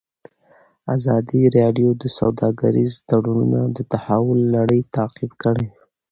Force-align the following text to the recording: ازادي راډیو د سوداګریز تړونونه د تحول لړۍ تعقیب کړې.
ازادي 0.95 1.41
راډیو 1.57 1.89
د 2.01 2.03
سوداګریز 2.19 2.93
تړونونه 3.09 3.59
د 3.77 3.77
تحول 3.91 4.39
لړۍ 4.55 4.81
تعقیب 4.95 5.31
کړې. 5.43 5.67